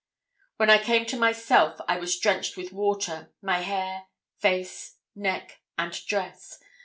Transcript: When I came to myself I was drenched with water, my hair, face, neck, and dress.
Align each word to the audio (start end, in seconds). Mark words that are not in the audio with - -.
When 0.57 0.71
I 0.71 0.79
came 0.83 1.05
to 1.05 1.15
myself 1.15 1.79
I 1.87 1.97
was 1.97 2.17
drenched 2.17 2.57
with 2.57 2.73
water, 2.73 3.29
my 3.39 3.59
hair, 3.59 4.07
face, 4.39 4.95
neck, 5.13 5.61
and 5.77 5.91
dress. 6.07 6.57